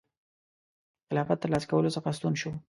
[1.05, 2.51] د خلافت ترلاسه کولو څخه ستون شو.